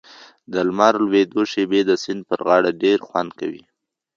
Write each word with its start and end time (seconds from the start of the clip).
د 0.51 0.53
لمر 0.67 0.95
لوېدو 1.05 1.41
شېبې 1.51 1.81
د 1.85 1.91
سیند 2.03 2.21
پر 2.29 2.39
غاړه 2.47 2.71
ډېر 2.83 2.97
خوند 3.07 3.31
کوي. 3.39 3.63